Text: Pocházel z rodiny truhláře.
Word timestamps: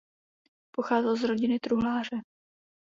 Pocházel 0.75 1.15
z 1.15 1.23
rodiny 1.23 1.59
truhláře. 1.59 2.21